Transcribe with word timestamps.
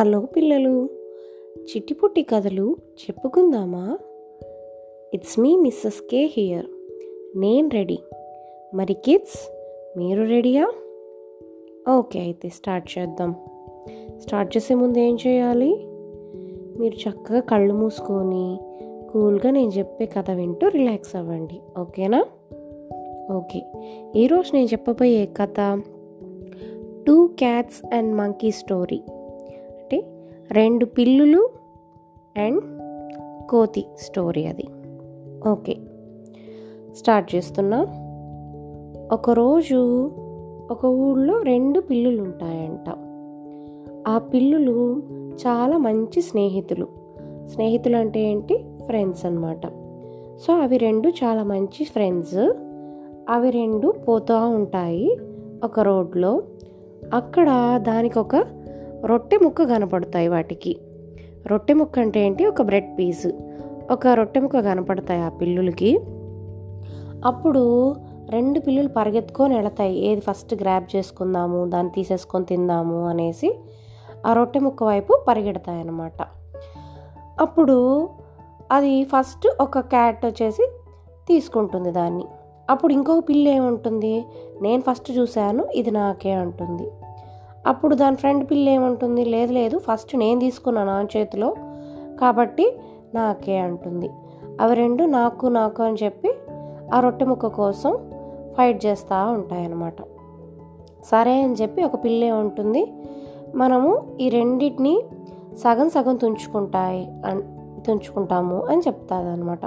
Hello 0.00 0.20
పిల్లలు. 0.20 0.88
చిట్టిపుట్టి 1.58 2.22
కథలు 2.22 2.76
చెప్పుకుందామా? 3.02 3.98
It's 5.14 5.40
me 5.40 5.56
Mrs 5.56 6.10
K 6.10 6.30
here 6.32 6.66
నేను 7.36 7.68
రెడీ. 7.68 7.98
మరి 8.74 8.94
కిడ్స్ 8.94 9.52
మీరు 9.98 10.22
రెడీయా? 10.22 10.72
ఓకే 11.98 12.20
అయితే 12.20 12.48
స్టార్ట్ 12.48 12.98
చేద్దాం. 12.98 13.34
స్టార్ట్ 14.18 14.56
చేసే 14.56 14.74
ముందు 14.74 14.98
ఏం 14.98 15.18
చేయాలి? 15.26 15.86
మీరు 16.78 17.08
చక్కగా 17.08 17.40
కళ్ళు 17.40 17.74
మూసుకొని 17.74 18.58
కూల్గా 19.12 19.50
నేను 19.50 19.70
చెప్పే 19.70 20.06
కథ 20.06 20.30
వింటూ 20.30 20.68
రిలాక్స్ 20.68 21.16
అవ్వండి. 21.16 21.60
ఓకేనా? 21.80 22.24
ఓకే. 23.32 23.62
ఈరోజు 24.16 24.56
నేను 24.56 24.66
చెప్పబోయే 24.66 25.26
కథ 25.26 25.82
two 27.06 27.26
cats 27.26 27.94
and 27.94 28.14
monkey 28.14 28.50
story 28.50 29.00
రెండు 30.52 30.84
పిల్లులు 30.84 31.50
అండ్ 32.36 32.62
కోతి 33.48 33.86
స్టోరీ 33.98 34.46
అది. 34.46 34.66
ఓకే. 35.48 35.76
స్టార్ట్ 36.96 37.34
చేస్తున్నా. 37.34 37.86
ఒకరోజు 39.12 40.10
ఒక 40.70 40.84
ఊళ్ళో 40.84 41.42
రెండు 41.42 41.80
పిల్లులు 41.80 42.22
ఉంటాయంట 42.22 42.94
ఆ 44.08 44.18
పిల్లులు 44.18 45.02
చాలా 45.32 45.78
మంచి 45.78 46.22
స్నేహితులు. 46.22 46.86
స్నేహితులు 47.46 47.96
అంటే 47.96 48.20
ఏంటి? 48.20 48.64
ఫ్రెండ్స్ 48.86 49.26
అన్నమాట. 49.26 49.66
సో 50.38 50.52
అవి 50.52 50.76
రెండు 50.76 51.08
చాలా 51.08 51.42
మంచి 51.42 51.84
ఫ్రెండ్స్. 51.84 52.52
అవి 53.28 53.50
రెండు 53.50 53.94
పోతూ 54.08 54.48
ఉంటాయి 54.48 55.16
ఒక 55.64 55.80
రోడ్లో. 55.80 56.42
అక్కడ 57.14 57.80
దానికి 57.82 58.18
ఒక 58.18 58.59
రొట్టె 59.06 59.36
ముక్క 59.36 59.62
కనపడతాయి 59.62 60.28
వాటికి. 60.28 60.80
రొట్టె 61.46 61.74
ముక్క 61.74 61.98
అంటే 61.98 62.20
ఏంటి? 62.20 62.46
ఒక 62.46 62.62
బ్రెడ్ 62.62 62.98
పీస్. 62.98 63.26
ఒక 63.90 64.06
రొట్టె 64.06 64.40
ముక్క 64.40 64.60
కనపడతాయి 64.60 65.20
ఆ 65.20 65.28
పిల్లులకి. 65.28 66.00
అప్పుడు 67.24 67.94
రెండు 68.30 68.60
పిల్లులు 68.60 68.88
పరిగెత్తుకొని 68.88 69.56
వెళతాయి 69.56 69.98
ఏది 69.98 70.20
ఫస్ట్ 70.20 70.54
గ్రాప్ 70.54 70.96
చేసుకుందాము 70.96 71.70
దాన్ని 71.70 71.92
తీసేసుకొని 71.92 72.44
తిందాము 72.44 73.08
అనేసి 73.08 73.60
ఆ 74.26 74.32
రొట్టె 74.32 74.58
ముక్క 74.58 74.84
వైపు 74.84 75.24
పరిగెడతాయి 75.28 75.80
అన్నమాట 75.80 76.12
అప్పుడు 77.40 78.08
అది 78.72 79.04
ఫస్ట్ 79.04 79.48
ఒక 79.60 79.78
క్యాట్ 79.78 80.26
వచ్చేసి 80.26 80.70
తీసుకుంటుంది 81.28 81.90
దాన్ని. 81.90 82.24
అప్పుడు 82.70 82.92
ఇంకొక 82.92 83.28
పిల్ల 83.28 83.48
ఏముంటుంది 83.48 84.24
నేను 84.62 84.82
ఫస్ట్ 84.90 85.10
చూశాను 85.10 85.64
ఇది 85.74 85.90
నాకే 85.90 86.32
అంటుంది. 86.32 86.90
అప్పుడు 87.66 87.94
దాని 87.94 88.16
ఫ్రెండ్ 88.16 88.50
పిల్ల 88.50 88.68
ఏమంటుంది? 88.68 89.24
లేదు 89.24 89.52
లేదు 89.52 89.78
ఫస్ట్ 89.78 90.16
నేను 90.16 90.40
తీసుకున్నాను 90.40 90.90
నా 90.90 91.06
చేతిలో 91.16 91.54
కాబట్టి 92.20 92.78
నాకే 93.14 93.58
అంటుంది. 93.58 94.10
అవి 94.60 94.74
రెండు 94.74 95.04
నాకు 95.04 95.46
నాకు 95.46 95.82
అని 95.82 95.96
చెప్పి 96.04 96.34
ఆ 96.94 97.00
రొట్టె 97.00 97.24
ముక్క 97.24 97.46
కోసం 97.46 97.98
ఫైట్ 98.58 98.86
చేస్తూ 98.86 99.32
ఉంటాయన్నమాట. 99.32 99.94
సరే 101.04 101.42
అని 101.42 101.54
చెప్పి 101.54 101.82
ఒక 101.82 102.04
పిల్ల 102.04 102.30
ఉంటుంది 102.30 102.92
మనము 103.54 104.16
ఈ 104.20 104.28
రెండింటిని 104.28 105.02
సగం 105.56 105.90
సగం 105.90 106.16
తుంచుకుంటాయి 106.16 107.06
అన్ 107.26 107.42
తుంచుకుంటాము 107.86 108.64
అని 108.64 108.80
చెప్తుంది 108.80 109.30
అనమాట 109.30 109.66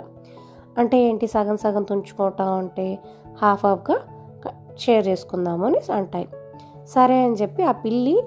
అంటే 0.77 0.97
ఏంటి 0.97 1.27
సగం 1.27 1.57
సగం 1.57 1.83
తుంచుకోవటం 1.83 2.53
అంటే? 2.53 2.99
హాఫ్ 3.41 3.65
హాఫ్గా 3.65 3.97
షేర్ 4.79 5.07
చేసుకుందాము 5.07 5.65
అని 5.65 5.79
అంటాయి. 5.93 6.27
సరే 6.87 7.23
అని 7.23 7.33
చెప్పి 7.33 7.63
ఆ 7.63 7.71
పిల్లి 7.71 8.23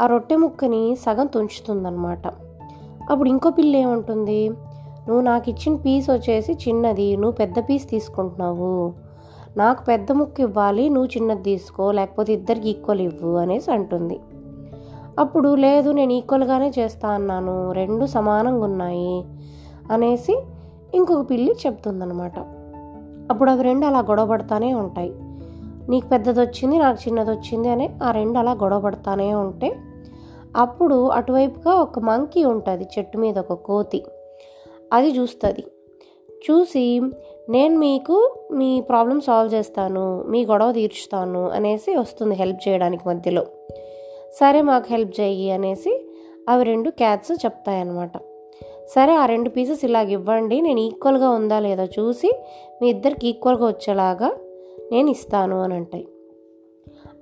ఆ 0.00 0.06
రొట్టె 0.06 0.36
ముక్కని 0.36 0.96
సగం 0.96 1.26
తుంచుతుందన్నమాట. 1.26 2.26
అప్పుడు 3.10 3.28
ఇంకో 3.28 3.50
పిల్లి 3.50 3.78
ఏముంటుంది? 3.78 4.48
నువ్వు 5.08 5.20
నాకు 5.20 5.50
ఇచ్చిన 5.50 5.76
పీస్ 5.76 6.10
వచ్చేసి 6.10 6.52
చిన్నది 6.52 7.16
నువ్వు 7.16 7.32
పెద్ద 7.32 7.54
పీస్ 7.58 7.88
తీసుకుంటున్నావు. 7.88 8.92
నాకు 9.56 9.84
పెద్ద 9.84 10.12
ముక్క 10.12 10.40
ఇవ్వాలి 10.40 10.88
నువ్వు 10.88 11.06
చిన్నది 11.06 11.42
తీసుకో 11.42 11.92
లేకపోతే 11.92 12.32
ఇద్దరికి 12.32 12.68
ఈక్వల్ 12.68 13.00
ఇవ్వు 13.00 13.36
అనేసి 13.36 13.70
అంటుంది. 13.70 14.20
అప్పుడు 15.18 15.54
లేదు 15.54 15.90
నేను 15.90 16.12
ఈక్వల్గానే 16.12 16.72
చేస్తా 16.78 17.08
అన్నాను. 17.08 17.72
రెండు 17.72 18.06
సమానంగా 18.06 18.64
ఉన్నాయి 18.64 19.24
అనేసి 19.92 20.42
ఇంకొక 20.94 21.30
పిల్లి 21.30 21.52
చెప్తుందనమాట 21.66 22.38
అప్పుడు 23.30 23.50
అవి 23.50 23.62
రెండు 23.62 23.86
అలా 23.86 23.98
గొడవపడతానే 23.98 24.74
ఉంటాయి. 24.74 25.14
నీకు 25.88 26.08
పెద్దది 26.08 26.40
వచ్చింది 26.40 26.78
నాకు 26.78 27.08
చిన్నది 27.08 27.30
వచ్చింది 27.30 27.68
అని 27.68 27.90
ఆ 28.02 28.10
రెండు 28.10 28.38
అలా 28.38 28.52
గొడవపడతానే 28.52 29.34
ఉంటే 29.34 29.76
అప్పుడు 30.56 31.08
అటువైపుగా 31.08 31.74
ఒక 31.74 31.98
మంకీ 31.98 32.44
ఉంటుంది 32.44 32.84
చెట్టు 32.98 33.18
మీద 33.18 33.38
ఒక 33.38 33.52
కోతి. 33.52 34.04
అది 34.92 35.08
చూస్తుంది. 35.08 35.64
చూసి 36.50 37.00
నేను 37.48 37.78
మీకు 37.78 38.36
మీ 38.52 38.80
ప్రాబ్లం 38.80 39.20
సాల్వ్ 39.20 39.54
చేస్తాను 39.54 40.24
మీ 40.28 40.44
గొడవ 40.44 40.72
తీర్చుతాను 40.72 41.50
అనేసి 41.50 41.96
వస్తుంది 41.96 42.34
హెల్ప్ 42.34 42.68
చేయడానికి 42.68 43.08
మధ్యలో. 43.08 43.46
సరే 44.32 44.62
మాకు 44.62 44.84
హెల్ప్ 44.90 45.20
చేయి 45.20 45.50
అనేసి 45.50 46.10
అవి 46.48 46.64
రెండు 46.64 46.90
క్యాట్స్ 46.90 47.44
చెప్తాయన్నమాట. 47.44 48.16
సరే 48.88 49.14
ఆ 49.14 49.26
రెండు 49.26 49.50
పీసెస్ 49.50 49.84
ఇలాగ 49.84 50.08
ఇవ్వండి 50.08 50.60
నేను 50.60 50.80
ఈక్వల్గా 50.80 51.30
ఉందా 51.30 51.58
లేదా 51.58 51.84
చూసి 51.84 52.42
మీ 52.82 52.88
ఇద్దరికి 52.88 53.28
ఈక్వల్గా 53.28 53.66
వచ్చేలాగా 53.66 54.32
నేను 54.92 55.10
ఇస్తాను 55.10 55.62
అని 55.62 55.74
అంటాయి. 55.74 56.08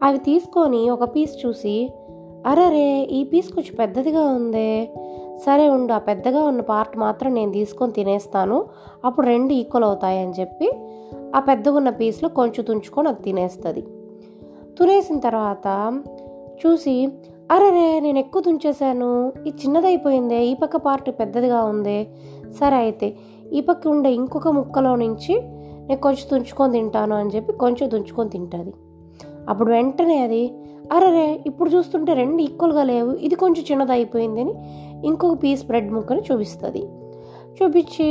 అవి 0.03 0.19
తీసుకొని 0.19 0.91
ఒక 0.91 1.05
పీస్ 1.05 1.47
చూసి 1.47 1.93
అరరే 2.47 3.03
ఈ 3.03 3.25
పీస్ 3.25 3.53
కొంచెం 3.53 3.77
పెద్దదిగా 3.79 4.21
ఉందే. 4.21 4.91
సరే 5.37 5.69
ఉండు 5.69 5.93
ఆ 5.93 5.99
పెద్దగా 5.99 6.43
ఉన్న 6.43 6.61
పార్ట్ 6.61 6.99
మాత్రం 6.99 7.35
నేను 7.35 7.53
తీసుకొని 7.53 7.93
తినేస్తాను. 7.93 8.65
అప్పుడు 9.05 9.27
రెండు 9.27 9.53
ఈక్వల్ 9.53 9.85
అవుతాయి 9.85 10.19
అని 10.19 10.33
చెప్పి 10.41 10.73
ఆ 11.37 11.41
పెద్దగా 11.41 11.77
ఉన్న 11.77 11.91
పీస్లో 11.91 12.29
కొంచెం 12.29 12.65
తుంచుకొని 12.65 13.09
అది 13.09 13.23
తినేస్తుంది. 13.23 13.81
తునేసిన 14.79 15.19
తర్వాత 15.19 16.01
చూసి 16.67 17.09
అరరే 17.51 18.01
నేను 18.01 18.19
ఎక్కువ 18.19 18.43
తుంచేశాను. 18.43 19.33
ఇది 19.47 19.57
చిన్నదైపోయిందే 19.57 20.47
ఈ 20.47 20.55
పక్క 20.55 20.77
పార్ట్ 20.77 21.11
పెద్దదిగా 21.11 21.65
ఉందే. 21.65 22.07
సరే 22.61 22.77
అయితే 22.77 23.17
ఈ 23.53 23.61
పక్క 23.61 23.87
ఉండే 23.87 24.13
ఇంకొక 24.13 24.49
ముక్కలో 24.49 24.97
నుంచి 24.97 25.41
నేను 25.89 26.01
కొంచెం 26.01 26.27
తుంచుకొని 26.31 26.73
తింటాను 26.73 27.15
అని 27.15 27.31
చెప్పి 27.31 27.53
కొంచెం 27.53 27.89
తుంచుకొని 27.89 28.31
తింటుంది. 28.31 28.73
అప్పుడు 29.49 29.71
వెంటనే 29.71 30.19
అది 30.23 30.43
అరే 30.93 31.43
ఇప్పుడు 31.47 31.71
చూస్తుంటే 31.71 32.15
రెండు 32.15 32.43
ఈక్వల్గా 32.43 32.83
లేవు 32.83 33.13
ఇది 33.27 33.35
కొంచెం 33.35 33.65
చిన్నదైపోయిందని 33.71 34.41
అని 34.41 34.55
ఇంకొక 35.09 35.37
పీస్ 35.43 35.67
బ్రెడ్ 35.67 35.93
ముక్కని 35.93 36.21
చూపిస్తుంది. 36.21 36.83
చూపించి 37.57 38.09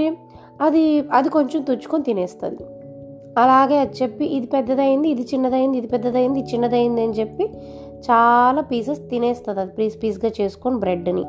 అది 0.62 0.84
అది 1.12 1.30
కొంచెం 1.30 1.62
తుంచుకొని 1.62 2.04
తినేస్తుంది. 2.04 2.64
అలాగే 3.38 3.78
అది 3.78 3.94
చెప్పి 4.02 4.26
ఇది 4.26 4.48
పెద్దదైంది 4.48 5.10
ఇది 5.10 5.24
చిన్నదైంది 5.34 5.78
ఇది 5.78 5.88
పెద్దదైంది 5.88 6.40
ఇది 6.40 6.50
చిన్నదైంది 6.54 7.02
అని 7.02 7.14
చెప్పి 7.14 7.46
చాలా 8.10 8.62
పీసెస్ 8.62 9.02
తినేస్తుంది 9.12 9.60
అది 9.60 9.72
పీస్ 9.78 9.98
పీస్గా 10.04 10.32
చేసుకొని 10.42 10.78
బ్రెడ్ని. 10.80 11.26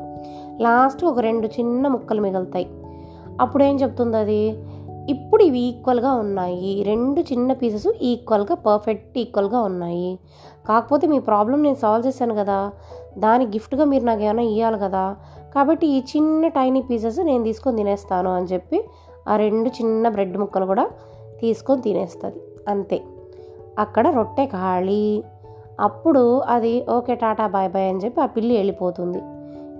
లాస్ట్ 0.61 1.05
ఒక 1.05 1.19
రెండు 1.19 1.47
చిన్న 1.47 1.87
ముక్కలు 1.87 2.21
మిగులుతాయి. 2.21 2.67
అప్పుడు 3.41 3.63
ఏం 3.63 3.75
చెప్తుంది 3.75 4.17
అది 4.17 4.41
ఇప్పుడు 5.09 5.43
ఇవి 5.43 5.59
ఈక్వల్గా 5.59 6.13
ఉన్నాయి. 6.13 6.83
రెండు 6.83 7.21
చిన్న 7.21 7.53
పీసెస్ 7.53 7.87
ఈక్వల్గా 8.01 8.55
పర్ఫెక్ట్ 8.55 9.17
ఈక్వల్గా 9.17 9.59
ఉన్నాయి. 9.61 10.19
కాకపోతే 10.67 11.07
మీ 11.07 11.19
ప్రాబ్లం 11.19 11.63
నేను 11.63 11.75
సాల్వ్ 11.75 12.07
చేశాను 12.07 12.35
కదా. 12.35 12.71
దాని 13.17 13.45
గిఫ్ట్గా 13.45 13.85
మీరు 13.85 14.05
నాకు 14.05 14.21
ఏమైనా 14.21 14.41
ఇవ్వాలి 14.41 14.79
కదా. 14.79 15.15
కాబట్టి 15.55 15.87
ఈ 15.87 15.99
చిన్న 15.99 16.47
టైనీ 16.47 16.81
పీసెస్ 16.81 17.19
నేను 17.19 17.43
తీసుకొని 17.43 17.77
తినేస్తాను 17.77 18.35
అని 18.35 18.45
చెప్పి 18.45 18.85
ఆ 19.29 19.35
రెండు 19.35 19.69
చిన్న 19.69 20.09
బ్రెడ్ 20.09 20.37
ముక్కలు 20.37 20.65
కూడా 20.65 20.89
తీసుకొని 21.41 21.81
తినేస్తుంది. 21.81 22.35
అంతే. 22.67 23.01
అక్కడ 23.79 24.07
రొట్టె 24.07 24.45
ఖాళీ. 24.45 25.23
అప్పుడు 25.79 26.39
అది 26.39 26.85
ఓకే 26.89 27.15
టాటా 27.15 27.47
బాయ్ 27.47 27.71
బాయ్ 27.71 27.89
అని 27.89 27.99
చెప్పి 27.99 28.21
ఆ 28.21 28.25
పిల్లి 28.25 28.55
వెళ్ళిపోతుంది. 28.55 29.21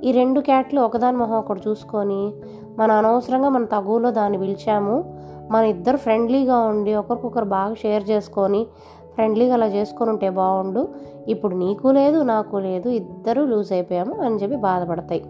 ఈ 0.07 0.11
రెండు 0.11 0.39
క్యాట్లు 0.39 0.81
ఒకదాని 0.81 1.17
మొహం 1.17 1.37
ఒకటి 1.37 1.61
చూసుకొని 1.67 2.33
మన 2.79 2.91
అనవసరంగా 2.91 3.49
మన 3.49 3.65
తగులో 3.65 4.11
దాన్ని 4.11 4.37
పిలిచాము. 4.39 5.24
మన 5.51 5.63
ఇద్దరు 5.63 5.97
ఫ్రెండ్లీగా 5.97 6.59
ఉండి 6.59 6.95
ఒకరికొకరు 6.95 7.45
బాగా 7.45 7.73
షేర్ 7.73 8.09
చేసుకొని 8.09 8.67
ఫ్రెండ్లీగా 9.13 9.53
అలా 9.53 9.67
చేసుకొని 9.67 10.11
ఉంటే 10.11 10.29
బాగుండు. 10.29 10.87
ఇప్పుడు 11.27 11.55
నీకు 11.55 11.87
లేదు 11.87 12.21
నాకు 12.21 12.57
లేదు 12.57 12.89
ఇద్దరు 12.89 13.41
లూజ్ 13.41 13.73
అయిపోయాము 13.73 14.15
అని 14.21 14.35
చెప్పి 14.35 14.55
బాధపడతాయి. 14.55 15.25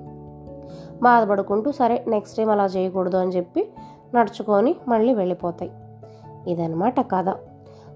బాధపడుకుంటూ 1.03 1.71
సరే 1.71 2.05
నెక్స్ట్ 2.07 2.37
టైం 2.37 2.49
అలా 2.49 2.65
చేయకూడదు 2.65 3.17
అని 3.17 3.31
చెప్పి 3.31 3.69
నడుచుకొని 4.15 4.75
మళ్ళీ 4.87 5.13
వెళ్ళిపోతాయి. 5.13 5.71
ఇదనమాట 6.47 6.99
కథ. 6.99 7.29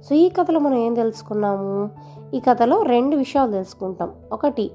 సో 0.03 0.15
ఈ 0.15 0.29
కథలో 0.29 0.59
మనం 0.59 0.75
ఏం 0.75 0.93
తెలుసుకున్నాము? 0.93 1.89
ఈ 2.33 2.39
కథలో 2.39 2.81
రెండు 2.81 3.15
విషయాలు 3.15 3.51
తెలుసుకుంటాం. 3.51 4.11
ఒకటి 4.31 4.71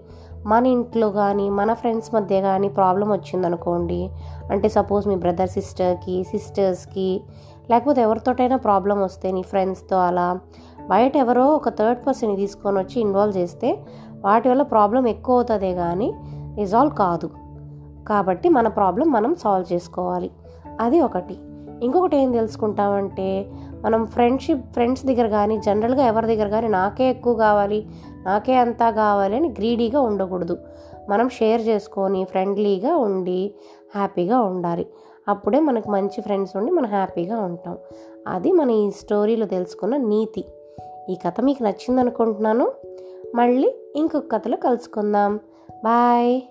మన 0.46 0.66
ఇంట్లో 0.66 1.10
కానీ 1.10 1.50
మన 1.50 1.72
ఫ్రెండ్స్ 1.72 2.14
మధ్య 2.14 2.40
కానీ 2.40 2.68
ప్రాబ్లం 2.68 3.10
వచ్చిందనుకోండి 3.12 4.10
అంటే 4.50 4.68
సపోజ్ 4.68 5.08
మీ 5.08 5.16
బ్రదర్ 5.16 5.48
సిస్టర్కి 5.48 6.24
సిస్టర్స్కి 6.24 7.20
లేకపోతే 7.70 8.00
ఎవరితోటైనా 8.00 8.56
ప్రాబ్లం 8.56 9.02
వస్తే 9.02 9.32
నీ 9.32 9.42
ఫ్రెండ్స్తో 9.42 9.96
అలా 9.96 10.38
బయట 10.88 11.16
ఎవరో 11.16 11.46
ఒక 11.46 11.68
థర్డ్ 11.68 12.06
పర్సన్ 12.06 12.36
తీసుకొని 12.36 12.78
వచ్చి 12.78 13.00
ఇన్వాల్వ్ 13.00 13.38
చేస్తే 13.38 13.78
వాటి 14.24 14.48
వల్ల 14.48 14.62
ప్రాబ్లం 14.62 15.06
ఎక్కువ 15.06 15.34
అవుతుందే 15.34 15.74
కానీ 15.74 16.14
రిజాల్వ్ 16.56 16.94
కాదు. 16.94 17.30
కాబట్టి 18.08 18.48
మన 18.48 18.68
ప్రాబ్లం 18.68 19.12
మనం 19.12 19.34
సాల్వ్ 19.34 19.72
చేసుకోవాలి. 19.72 20.30
అది 20.80 21.00
ఒకటి. 21.00 21.36
ఇంకొకటి 21.82 22.16
ఏం 22.16 22.32
తెలుసుకుంటామంటే 22.32 23.50
మనం 23.84 24.06
ఫ్రెండ్షిప్ 24.06 24.72
ఫ్రెండ్స్ 24.72 25.06
దగ్గర 25.06 25.28
కానీ 25.28 25.58
జనరల్గా 25.58 26.06
ఎవరి 26.06 26.26
దగ్గర 26.26 26.48
కానీ 26.48 26.68
నాకే 26.68 27.10
ఎక్కువ 27.10 27.34
కావాలి. 27.34 27.86
నాకే 28.26 28.54
అంతా 28.54 28.90
కావాలి 28.90 29.36
అని 29.36 29.48
గ్రీడీగా 29.48 30.00
ఉండకూడదు. 30.00 30.58
మనం 31.08 31.28
షేర్ 31.28 31.60
చేసుకొని 31.60 32.24
ఫ్రెండ్లీగా 32.24 32.96
ఉండి 32.96 33.54
హ్యాపీగా 33.94 34.40
ఉండాలి. 34.40 34.86
అప్పుడే 35.28 35.60
మనకు 35.60 35.90
మంచి 35.90 36.20
ఫ్రెండ్స్ 36.20 36.56
ఉండి 36.56 36.70
మనం 36.70 36.86
హ్యాపీగా 36.86 37.38
ఉంటాం. 37.40 37.78
అది 38.28 38.52
మన 38.52 38.70
ఈ 38.70 38.90
స్టోరీలో 38.90 39.46
తెలుసుకున్న 39.46 39.96
నీతి. 39.96 40.44
ఈ 41.10 41.14
కథ 41.14 41.40
మీకు 41.40 41.62
నచ్చింది 41.62 42.00
అనుకుంటున్నాను 42.00 42.72
మళ్ళీ 43.34 43.74
ఇంకొక 43.96 44.32
కథలో 44.32 44.56
కలుసుకుందాం. 44.56 45.36
బాయ్. 45.84 46.42